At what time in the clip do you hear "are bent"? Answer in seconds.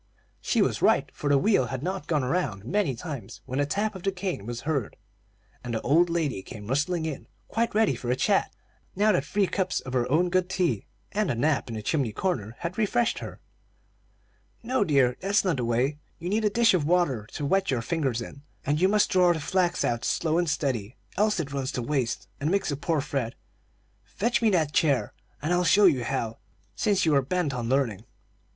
27.13-27.53